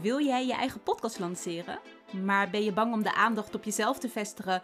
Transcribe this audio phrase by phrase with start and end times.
[0.00, 1.78] Wil jij je eigen podcast lanceren,
[2.24, 4.62] maar ben je bang om de aandacht op jezelf te vestigen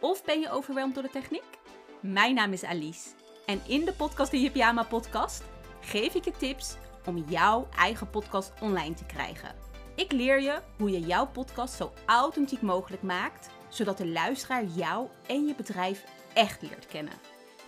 [0.00, 1.58] of ben je overweldigd door de techniek?
[2.00, 3.08] Mijn naam is Alice
[3.46, 5.42] en in de Podcast Pyjama podcast
[5.80, 9.54] geef ik je tips om jouw eigen podcast online te krijgen.
[9.94, 15.08] Ik leer je hoe je jouw podcast zo authentiek mogelijk maakt, zodat de luisteraar jou
[15.26, 16.04] en je bedrijf
[16.34, 17.14] echt leert kennen.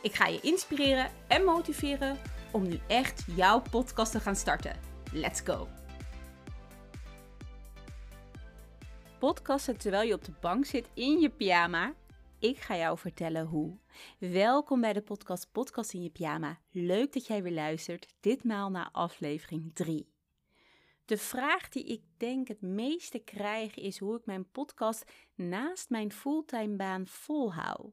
[0.02, 2.18] Ik ga je inspireren en motiveren
[2.52, 4.76] om nu echt jouw podcast te gaan starten.
[5.12, 5.83] Let's go!
[9.24, 11.94] Podcasten terwijl je op de bank zit in je pyjama.
[12.38, 13.78] Ik ga jou vertellen hoe.
[14.18, 16.60] Welkom bij de podcast Podcast in je pyjama.
[16.70, 20.12] Leuk dat jij weer luistert, ditmaal naar aflevering 3.
[21.04, 26.12] De vraag die ik denk het meeste krijg is hoe ik mijn podcast naast mijn
[26.12, 27.92] fulltime baan volhoud.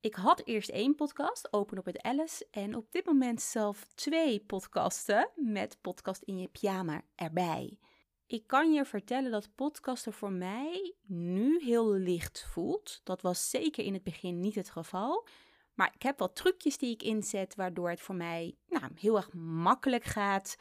[0.00, 4.40] Ik had eerst één podcast, Open op het Alice, en op dit moment zelf twee
[4.40, 7.78] podcasten met Podcast in je pyjama erbij.
[8.26, 13.00] Ik kan je vertellen dat podcasten voor mij nu heel licht voelt.
[13.04, 15.26] Dat was zeker in het begin niet het geval.
[15.74, 19.32] Maar ik heb wat trucjes die ik inzet, waardoor het voor mij nou, heel erg
[19.32, 20.56] makkelijk gaat.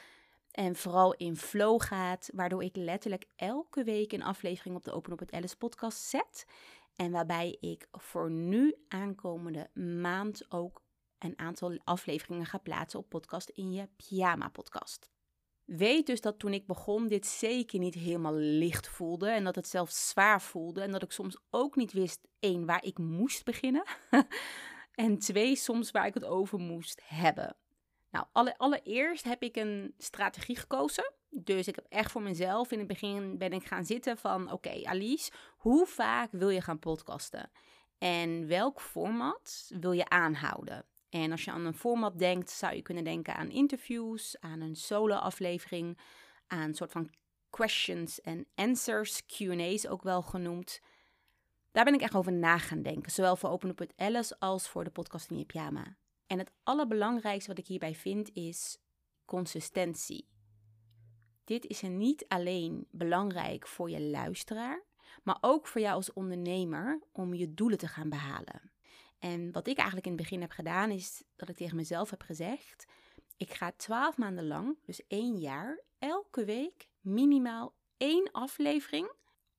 [0.52, 5.12] En vooral in flow gaat, waardoor ik letterlijk elke week een aflevering op de Open
[5.12, 6.46] op het Alice podcast zet.
[6.96, 9.70] En waarbij ik voor nu aankomende
[10.02, 10.82] maand ook
[11.18, 15.13] een aantal afleveringen ga plaatsen op podcast in je pyjama podcast.
[15.66, 19.68] Weet dus dat toen ik begon dit zeker niet helemaal licht voelde en dat het
[19.68, 23.84] zelfs zwaar voelde en dat ik soms ook niet wist één waar ik moest beginnen
[24.94, 27.56] en twee soms waar ik het over moest hebben.
[28.10, 31.14] Nou, alle, allereerst heb ik een strategie gekozen.
[31.30, 34.84] Dus ik heb echt voor mezelf in het begin ben ik gaan zitten van oké
[34.84, 37.52] Alice, hoe vaak wil je gaan podcasten?
[37.98, 40.86] En welk format wil je aanhouden?
[41.14, 44.76] En als je aan een format denkt, zou je kunnen denken aan interviews, aan een
[44.76, 45.98] solo-aflevering,
[46.48, 47.12] aan een soort van
[47.50, 50.82] questions and answers, QA's ook wel genoemd.
[51.72, 54.84] Daar ben ik echt over na gaan denken, zowel voor Open Up Alice als voor
[54.84, 55.98] de podcast in je pyjama.
[56.28, 58.78] En het allerbelangrijkste wat ik hierbij vind is
[59.26, 60.28] consistentie.
[61.44, 64.84] Dit is niet alleen belangrijk voor je luisteraar,
[65.24, 68.73] maar ook voor jou als ondernemer om je doelen te gaan behalen.
[69.24, 72.22] En wat ik eigenlijk in het begin heb gedaan, is dat ik tegen mezelf heb
[72.22, 72.86] gezegd:
[73.38, 79.12] ik ga twaalf maanden lang, dus één jaar, elke week minimaal één aflevering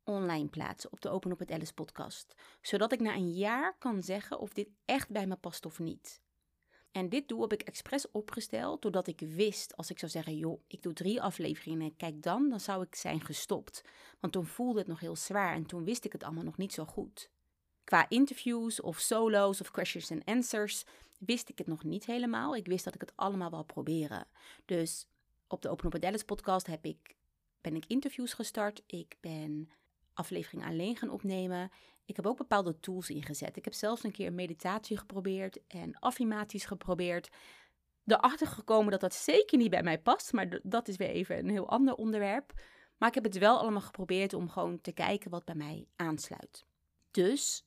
[0.03, 2.35] online plaatsen op de Open op het Alice podcast.
[2.61, 6.23] Zodat ik na een jaar kan zeggen of dit echt bij me past of niet.
[6.93, 10.63] En dit doel heb ik expres opgesteld doordat ik wist, als ik zou zeggen, joh,
[10.67, 13.85] ik doe drie afleveringen en kijk dan, dan zou ik zijn gestopt.
[14.21, 16.73] Want toen voelde het nog heel zwaar en toen wist ik het allemaal nog niet
[16.73, 17.33] zo goed.
[17.85, 20.85] Qua interviews of solo's of questions and answers
[21.19, 22.57] wist ik het nog niet helemaal.
[22.57, 24.27] Ik wist dat ik het allemaal wel proberen.
[24.65, 25.07] Dus
[25.49, 27.17] op de Open Up Dallas podcast heb ik,
[27.61, 28.83] ben ik interviews gestart.
[28.87, 29.71] Ik ben
[30.13, 31.71] afleveringen alleen gaan opnemen.
[32.05, 33.57] Ik heb ook bepaalde tools ingezet.
[33.57, 37.29] Ik heb zelfs een keer meditatie geprobeerd en affirmaties geprobeerd.
[38.07, 41.51] Erachter gekomen dat dat zeker niet bij mij past, maar dat is weer even een
[41.51, 42.53] heel ander onderwerp.
[42.97, 46.65] Maar ik heb het wel allemaal geprobeerd om gewoon te kijken wat bij mij aansluit.
[47.11, 47.65] Dus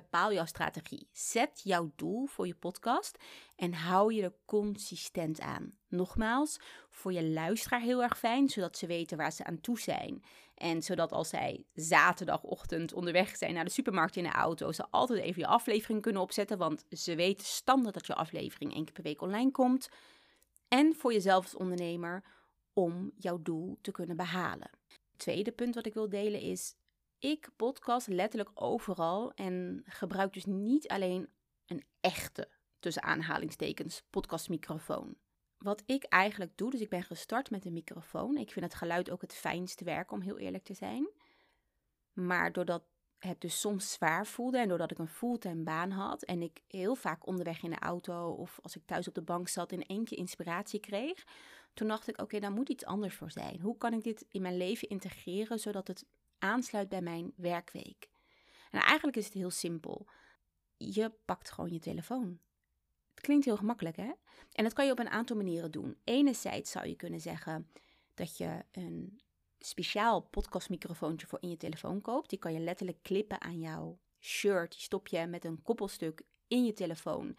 [0.00, 1.08] bepaal jouw strategie.
[1.12, 3.18] Zet jouw doel voor je podcast
[3.56, 5.78] en hou je er consistent aan.
[5.88, 10.22] Nogmaals, voor je luisteraar heel erg fijn, zodat ze weten waar ze aan toe zijn.
[10.54, 15.20] En zodat als zij zaterdagochtend onderweg zijn naar de supermarkt in de auto, ze altijd
[15.20, 19.02] even je aflevering kunnen opzetten, want ze weten standaard dat je aflevering één keer per
[19.02, 19.88] week online komt.
[20.68, 22.24] En voor jezelf als ondernemer
[22.72, 24.70] om jouw doel te kunnen behalen.
[24.88, 26.74] Het tweede punt wat ik wil delen is
[27.18, 31.28] ik podcast letterlijk overal en gebruik dus niet alleen
[31.66, 32.48] een echte,
[32.80, 35.16] tussen aanhalingstekens, podcastmicrofoon.
[35.58, 38.36] Wat ik eigenlijk doe, dus ik ben gestart met een microfoon.
[38.36, 41.10] Ik vind het geluid ook het fijnste werk, om heel eerlijk te zijn.
[42.12, 42.84] Maar doordat
[43.18, 46.94] het dus soms zwaar voelde en doordat ik een fulltime baan had en ik heel
[46.94, 50.16] vaak onderweg in de auto of als ik thuis op de bank zat in eentje
[50.16, 51.24] inspiratie kreeg,
[51.74, 53.60] toen dacht ik, oké, okay, daar moet iets anders voor zijn.
[53.60, 56.04] Hoe kan ik dit in mijn leven integreren zodat het
[56.46, 58.08] aansluit bij mijn werkweek.
[58.70, 60.06] En eigenlijk is het heel simpel.
[60.76, 62.40] Je pakt gewoon je telefoon.
[63.14, 64.12] Het klinkt heel gemakkelijk, hè?
[64.52, 65.96] En dat kan je op een aantal manieren doen.
[66.04, 67.70] Enerzijds zou je kunnen zeggen
[68.14, 69.20] dat je een
[69.58, 72.30] speciaal podcastmicrofoontje voor in je telefoon koopt.
[72.30, 74.70] Die kan je letterlijk klippen aan jouw shirt.
[74.70, 77.36] Die stop je met een koppelstuk in je telefoon.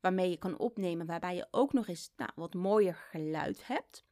[0.00, 4.06] Waarmee je kan opnemen, waarbij je ook nog eens nou, wat mooier geluid hebt.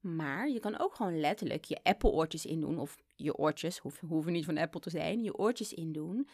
[0.00, 2.78] Maar je kan ook gewoon letterlijk je Apple-oortjes indoen.
[2.78, 5.22] Of je oortjes, hoeven, hoeven niet van Apple te zijn.
[5.22, 6.28] Je oortjes indoen.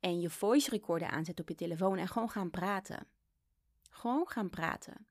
[0.00, 3.06] En je voice recorder aanzetten op je telefoon en gewoon gaan praten.
[3.90, 5.06] Gewoon gaan praten.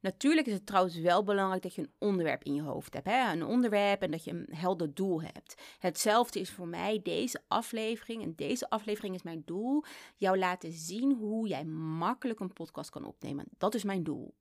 [0.00, 3.06] Natuurlijk is het trouwens wel belangrijk dat je een onderwerp in je hoofd hebt.
[3.06, 3.32] Hè?
[3.32, 5.54] Een onderwerp en dat je een helder doel hebt.
[5.78, 8.22] Hetzelfde is voor mij deze aflevering.
[8.22, 9.84] En deze aflevering is mijn doel.
[10.16, 13.44] Jou laten zien hoe jij makkelijk een podcast kan opnemen.
[13.58, 14.34] Dat is mijn doel.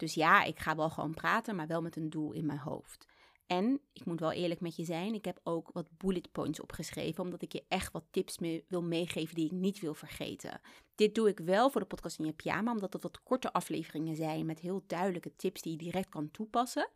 [0.00, 3.06] Dus ja, ik ga wel gewoon praten, maar wel met een doel in mijn hoofd.
[3.46, 7.24] En ik moet wel eerlijk met je zijn, ik heb ook wat bullet points opgeschreven,
[7.24, 8.38] omdat ik je echt wat tips
[8.68, 10.60] wil meegeven die ik niet wil vergeten.
[10.94, 14.16] Dit doe ik wel voor de podcast in je pyjama, omdat het wat korte afleveringen
[14.16, 16.88] zijn met heel duidelijke tips die je direct kan toepassen.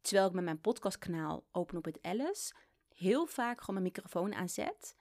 [0.00, 2.54] Terwijl ik met mijn podcastkanaal Open op het Alice
[2.94, 4.96] heel vaak gewoon mijn microfoon aanzet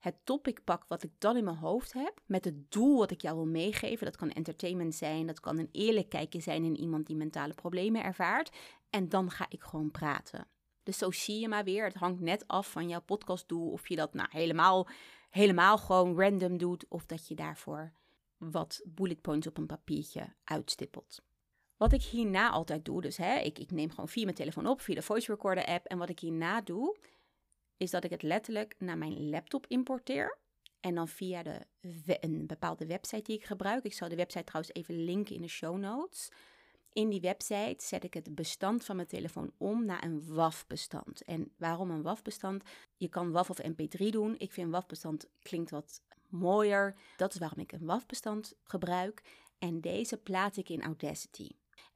[0.00, 3.20] het topic pak wat ik dan in mijn hoofd heb, met het doel wat ik
[3.22, 4.06] jou wil meegeven.
[4.06, 8.04] Dat kan entertainment zijn, dat kan een eerlijk kijken zijn in iemand die mentale problemen
[8.04, 8.50] ervaart.
[8.90, 10.46] En dan ga ik gewoon praten.
[10.82, 11.84] Dus zo zie je maar weer.
[11.84, 13.70] Het hangt net af van jouw podcastdoel.
[13.70, 14.88] Of je dat nou helemaal,
[15.30, 16.84] helemaal gewoon random doet.
[16.88, 17.92] Of dat je daarvoor
[18.36, 21.22] wat bullet points op een papiertje uitstippelt.
[21.76, 24.80] Wat ik hierna altijd doe, dus hè, ik, ik neem gewoon via mijn telefoon op,
[24.80, 25.86] via de voice recorder app.
[25.86, 26.96] En wat ik hierna doe,
[27.80, 30.38] is dat ik het letterlijk naar mijn laptop importeer.
[30.80, 31.66] En dan via de,
[32.20, 33.84] een bepaalde website die ik gebruik.
[33.84, 36.28] Ik zal de website trouwens even linken in de show notes.
[36.92, 41.24] In die website zet ik het bestand van mijn telefoon om naar een WAV-bestand.
[41.24, 42.64] En waarom een WAV-bestand?
[42.96, 44.34] Je kan WAV of MP3 doen.
[44.38, 46.96] Ik vind WAV-bestand klinkt wat mooier.
[47.16, 49.22] Dat is waarom ik een WAV-bestand gebruik.
[49.58, 51.50] En deze plaats ik in Audacity.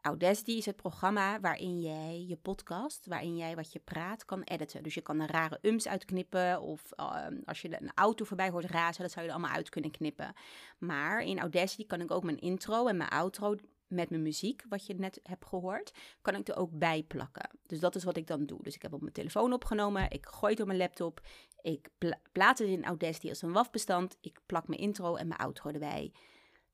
[0.05, 4.83] Audacity is het programma waarin jij je podcast, waarin jij wat je praat, kan editen.
[4.83, 8.65] Dus je kan er rare ums uitknippen of ehm, als je een auto voorbij hoort
[8.65, 10.35] razen, dat zou je er allemaal uit kunnen knippen.
[10.79, 13.55] Maar in Audacity kan ik ook mijn intro en mijn outro
[13.87, 15.93] met mijn muziek, wat je net hebt gehoord,
[16.23, 17.51] kan ik er ook bij plakken.
[17.67, 18.63] Dus dat is wat ik dan doe.
[18.63, 21.21] Dus ik heb op mijn telefoon opgenomen, ik gooi het op mijn laptop,
[21.63, 21.91] ik
[22.33, 26.13] plaats het in Audacity als een WAV-bestand, ik plak mijn intro en mijn outro erbij.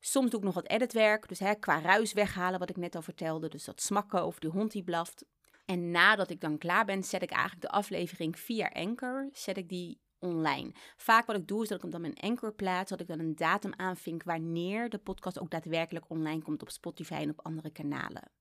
[0.03, 3.01] Soms doe ik nog wat editwerk, dus hè, qua ruis weghalen wat ik net al
[3.01, 3.49] vertelde.
[3.49, 5.25] Dus dat smakken of die hond die blaft.
[5.65, 9.69] En nadat ik dan klaar ben, zet ik eigenlijk de aflevering via Anchor, zet ik
[9.69, 10.71] die online.
[10.97, 13.19] Vaak wat ik doe is dat ik hem dan in Anchor plaats, dat ik dan
[13.19, 17.71] een datum aanvink wanneer de podcast ook daadwerkelijk online komt op Spotify en op andere
[17.71, 18.31] kanalen.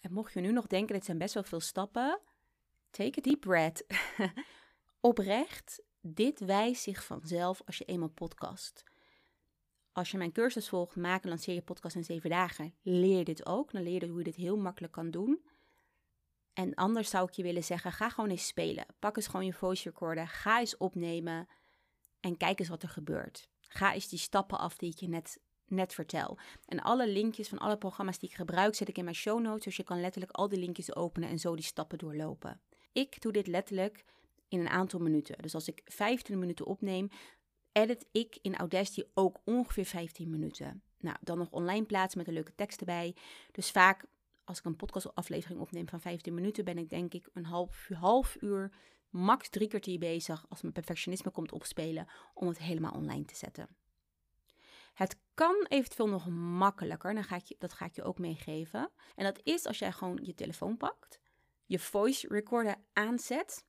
[0.00, 2.20] En mocht je nu nog denken, dit zijn best wel veel stappen,
[2.90, 3.84] take a deep breath.
[5.00, 8.84] Oprecht, dit wijst zich vanzelf als je eenmaal podcast.
[10.00, 13.46] Als je mijn cursus volgt, maken, lanceer je podcast in zeven dagen, leer je dit
[13.46, 13.72] ook.
[13.72, 15.40] Dan leer je hoe je dit heel makkelijk kan doen.
[16.52, 18.86] En anders zou ik je willen zeggen, ga gewoon eens spelen.
[18.98, 21.48] Pak eens gewoon je voice recorder, ga eens opnemen
[22.20, 23.48] en kijk eens wat er gebeurt.
[23.60, 26.38] Ga eens die stappen af die ik je net, net vertel.
[26.66, 29.64] En alle linkjes van alle programma's die ik gebruik zet ik in mijn show notes,
[29.64, 32.60] dus je kan letterlijk al die linkjes openen en zo die stappen doorlopen.
[32.92, 34.04] Ik doe dit letterlijk
[34.48, 35.42] in een aantal minuten.
[35.42, 37.10] Dus als ik 15 minuten opneem,
[37.72, 40.82] edit ik in Audacity ook ongeveer 15 minuten.
[40.98, 43.16] Nou, dan nog online plaatsen met een leuke tekst erbij.
[43.52, 44.04] Dus vaak
[44.44, 48.36] als ik een podcastaflevering opneem van 15 minuten, ben ik denk ik een half, half
[48.40, 48.72] uur,
[49.10, 53.68] max drie kwartier bezig als mijn perfectionisme komt opspelen om het helemaal online te zetten.
[54.94, 58.90] Het kan eventueel nog makkelijker, dan ga ik je, dat ga ik je ook meegeven.
[59.14, 61.20] En dat is als jij gewoon je telefoon pakt,
[61.66, 63.64] je voice recorder aanzet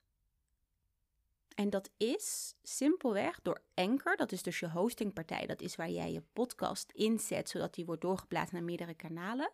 [1.55, 6.11] en dat is simpelweg door Anchor, dat is dus je hostingpartij, dat is waar jij
[6.11, 9.51] je podcast inzet, zodat die wordt doorgeplaatst naar meerdere kanalen,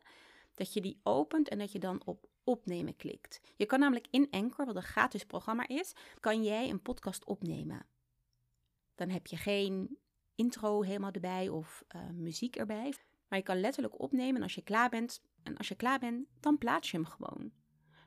[0.54, 3.39] dat je die opent en dat je dan op opnemen klikt.
[3.56, 7.86] Je kan namelijk in Anchor, wat een gratis programma is, kan jij een podcast opnemen.
[8.96, 9.98] Dan heb je geen
[10.36, 12.94] intro helemaal erbij of uh, muziek erbij,
[13.27, 16.27] maar je kan letterlijk opnemen en als je klaar bent, en als je klaar bent,
[16.39, 17.51] dan plaats je hem gewoon.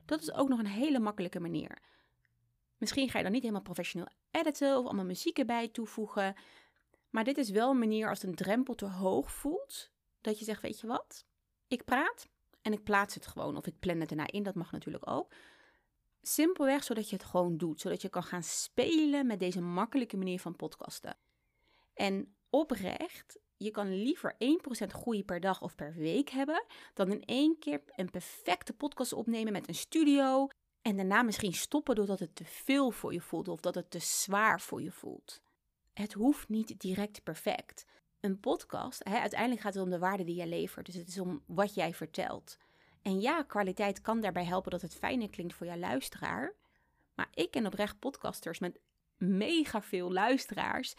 [0.05, 1.81] Dat is ook nog een hele makkelijke manier.
[2.81, 6.35] Misschien ga je dan niet helemaal professioneel editen of allemaal muziek erbij toevoegen.
[7.09, 9.91] Maar dit is wel een manier als een drempel te hoog voelt.
[10.21, 11.25] Dat je zegt, weet je wat?
[11.67, 12.29] Ik praat
[12.61, 13.57] en ik plaats het gewoon.
[13.57, 15.33] Of ik plan het erna in, dat mag natuurlijk ook.
[16.21, 17.81] Simpelweg zodat je het gewoon doet.
[17.81, 21.17] Zodat je kan gaan spelen met deze makkelijke manier van podcasten.
[21.93, 24.35] En oprecht, je kan liever
[24.83, 26.65] 1% groei per dag of per week hebben.
[26.93, 30.47] Dan in één keer een perfecte podcast opnemen met een studio.
[30.81, 33.99] En daarna misschien stoppen doordat het te veel voor je voelt of dat het te
[33.99, 35.41] zwaar voor je voelt.
[35.93, 37.85] Het hoeft niet direct perfect.
[38.19, 40.85] Een podcast, uiteindelijk gaat het om de waarde die jij levert.
[40.85, 42.57] Dus het is om wat jij vertelt.
[43.01, 46.53] En ja, kwaliteit kan daarbij helpen dat het fijner klinkt voor jouw luisteraar.
[47.15, 48.79] Maar ik ken oprecht podcasters met
[49.17, 50.93] mega veel luisteraars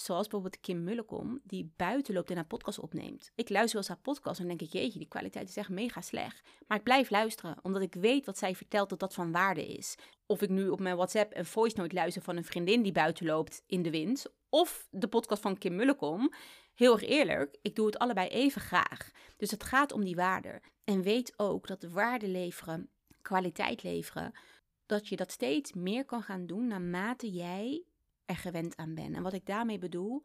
[0.00, 3.30] Zoals bijvoorbeeld Kim Mullekom, die buiten loopt en een podcast opneemt.
[3.34, 6.00] Ik luister wel eens haar podcast en denk ik, jeetje, die kwaliteit is echt mega
[6.00, 6.42] slecht.
[6.66, 9.94] Maar ik blijf luisteren, omdat ik weet wat zij vertelt dat dat van waarde is.
[10.26, 13.26] Of ik nu op mijn WhatsApp een voice note luister van een vriendin die buiten
[13.26, 14.26] loopt in de wind.
[14.48, 16.32] Of de podcast van Kim Mullekom.
[16.74, 19.10] heel erg eerlijk, ik doe het allebei even graag.
[19.36, 20.60] Dus het gaat om die waarde.
[20.84, 22.90] En weet ook dat waarde leveren,
[23.22, 24.32] kwaliteit leveren,
[24.86, 27.84] dat je dat steeds meer kan gaan doen naarmate jij
[28.28, 29.16] er gewend aan bent.
[29.16, 30.22] En wat ik daarmee bedoel,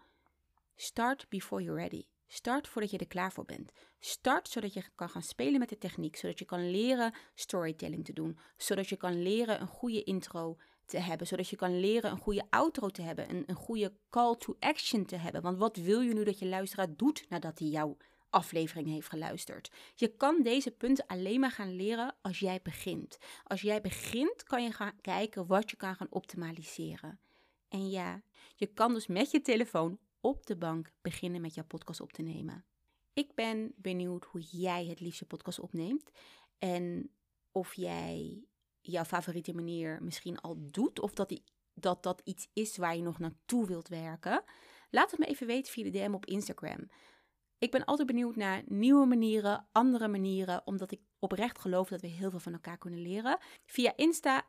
[0.75, 2.03] start before you're ready.
[2.27, 3.71] Start voordat je er klaar voor bent.
[3.99, 8.13] Start zodat je kan gaan spelen met de techniek, zodat je kan leren storytelling te
[8.13, 12.17] doen, zodat je kan leren een goede intro te hebben, zodat je kan leren een
[12.17, 15.41] goede outro te hebben, een, een goede call to action te hebben.
[15.41, 17.97] Want wat wil je nu dat je luisteraar doet nadat hij jouw
[18.29, 19.71] aflevering heeft geluisterd?
[19.95, 23.17] Je kan deze punten alleen maar gaan leren als jij begint.
[23.43, 27.19] Als jij begint, kan je gaan kijken wat je kan gaan optimaliseren.
[27.73, 28.21] En ja,
[28.55, 32.21] je kan dus met je telefoon op de bank beginnen met jouw podcast op te
[32.21, 32.65] nemen.
[33.13, 36.11] Ik ben benieuwd hoe jij het liefst je podcast opneemt
[36.57, 37.11] en
[37.51, 38.43] of jij
[38.81, 43.01] jouw favoriete manier misschien al doet of dat, die, dat dat iets is waar je
[43.01, 44.43] nog naartoe wilt werken.
[44.89, 46.89] Laat het me even weten via de DM op Instagram.
[47.57, 52.07] Ik ben altijd benieuwd naar nieuwe manieren, andere manieren, omdat ik oprecht geloof dat we
[52.07, 53.37] heel veel van elkaar kunnen leren.
[53.65, 54.47] Via Insta,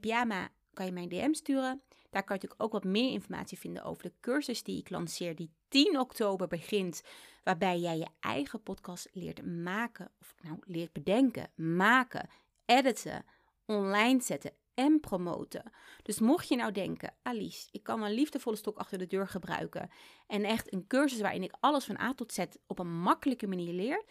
[0.00, 1.82] pyjama, kan je mijn DM sturen.
[2.10, 5.34] Daar kan je natuurlijk ook wat meer informatie vinden over de cursus die ik lanceer,
[5.34, 7.02] die 10 oktober begint.
[7.42, 12.28] Waarbij jij je eigen podcast leert maken, of nou leert bedenken, maken,
[12.64, 13.24] editen,
[13.66, 15.72] online zetten en promoten.
[16.02, 19.90] Dus mocht je nou denken, Alice, ik kan mijn liefdevolle stok achter de deur gebruiken
[20.26, 23.72] en echt een cursus waarin ik alles van A tot Z op een makkelijke manier
[23.72, 24.04] leer,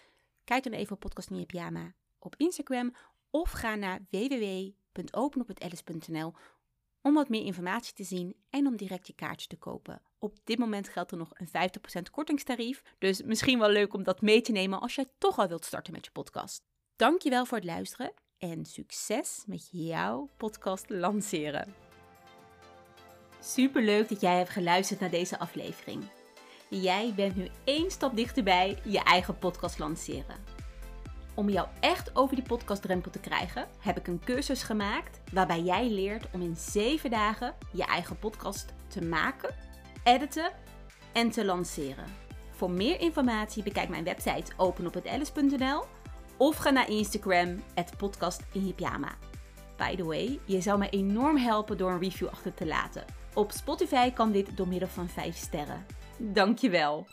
[0.44, 2.96] kijk dan even op Podcast je pyjama op Instagram
[3.30, 6.34] of ga naar www.openophetalice.nl
[7.06, 10.02] om wat meer informatie te zien en om direct je kaartje te kopen.
[10.20, 14.22] Op dit moment geldt er nog een 50% kortingstarief, dus misschien wel leuk om dat
[14.22, 16.62] mee te nemen als jij toch al wilt starten met je podcast.
[16.96, 21.74] Dankjewel voor het luisteren en succes met jouw podcast lanceren.
[23.40, 26.04] Super leuk dat jij hebt geluisterd naar deze aflevering.
[26.70, 30.55] Jij bent nu één stap dichterbij je eigen podcast lanceren.
[31.36, 35.89] Om jou echt over die podcastdrempel te krijgen, heb ik een cursus gemaakt waarbij jij
[35.89, 39.56] leert om in 7 dagen je eigen podcast te maken,
[40.04, 40.51] editen
[41.13, 42.06] en te lanceren.
[42.51, 45.84] Voor meer informatie bekijk mijn website openophetalice.nl
[46.38, 48.74] of ga naar Instagram, het podcast in.
[49.77, 53.06] By the way, je zou me enorm helpen door een review achter te laten.
[53.34, 55.86] Op Spotify kan dit door middel van 5 sterren.
[56.18, 57.08] Dankjewel.